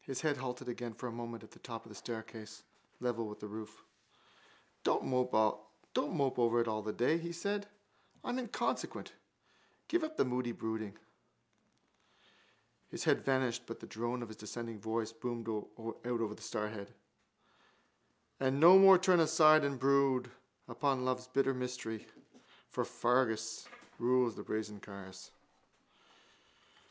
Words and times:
His 0.00 0.22
head 0.22 0.38
halted 0.38 0.70
again 0.70 0.94
for 0.94 1.06
a 1.06 1.12
moment 1.12 1.42
at 1.44 1.50
the 1.50 1.58
top 1.58 1.84
of 1.84 1.90
the 1.90 1.94
staircase, 1.94 2.62
level 2.98 3.28
with 3.28 3.40
the 3.40 3.46
roof: 3.46 3.84
—Don't 4.84 5.04
mope 5.04 5.34
over 6.38 6.60
it 6.62 6.66
all 6.66 6.82
day, 6.82 7.18
he 7.18 7.30
said. 7.30 7.68
I'm 8.24 8.38
inconsequent. 8.38 9.12
Give 9.86 10.02
up 10.02 10.16
the 10.16 10.24
moody 10.24 10.52
brooding. 10.52 10.96
His 12.88 13.04
head 13.04 13.20
vanished 13.22 13.64
but 13.66 13.80
the 13.80 13.86
drone 13.86 14.22
of 14.22 14.28
his 14.28 14.38
descending 14.38 14.80
voice 14.80 15.12
boomed 15.12 15.46
out 15.46 15.68
of 16.06 16.36
the 16.38 16.42
stairhead: 16.42 16.94
And 18.40 18.58
no 18.58 18.78
more 18.78 18.96
turn 18.96 19.20
aside 19.20 19.62
and 19.62 19.78
brood 19.78 20.30
Upon 20.68 21.04
love's 21.04 21.28
bitter 21.28 21.52
mystery 21.52 22.06
For 22.70 22.86
Fergus 22.86 23.68
rules 23.98 24.36
the 24.36 24.42
brazen 24.42 24.80
cars. 24.80 25.30